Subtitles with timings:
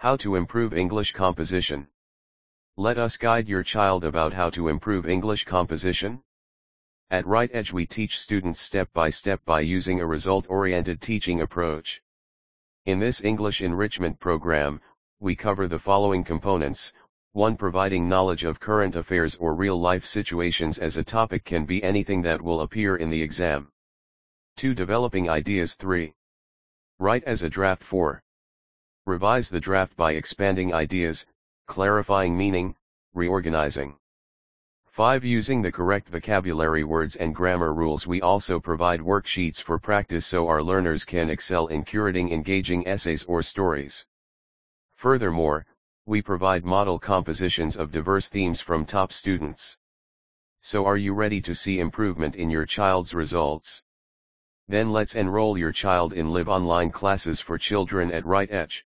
[0.00, 1.88] How to improve English composition.
[2.76, 6.22] Let us guide your child about how to improve English composition.
[7.10, 12.00] At Write-Edge we teach students step by step by using a result-oriented teaching approach.
[12.86, 14.80] In this English enrichment program,
[15.18, 16.92] we cover the following components,
[17.32, 17.56] 1.
[17.56, 22.40] Providing knowledge of current affairs or real-life situations as a topic can be anything that
[22.40, 23.72] will appear in the exam.
[24.58, 24.74] 2.
[24.74, 26.14] Developing ideas 3.
[27.00, 28.22] Write as a draft 4.
[29.08, 31.26] Revise the draft by expanding ideas,
[31.64, 32.76] clarifying meaning,
[33.14, 33.96] reorganizing.
[34.88, 35.24] 5.
[35.24, 40.46] Using the correct vocabulary words and grammar rules we also provide worksheets for practice so
[40.46, 44.04] our learners can excel in curating engaging essays or stories.
[44.96, 45.64] Furthermore,
[46.04, 49.78] we provide model compositions of diverse themes from top students.
[50.60, 53.82] So are you ready to see improvement in your child's results?
[54.68, 58.84] Then let's enroll your child in live online classes for children at Write-Edge.